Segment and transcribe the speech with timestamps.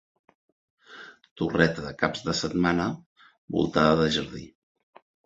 [1.41, 2.87] Torreta de caps de setmana
[3.57, 4.43] voltada de jardí.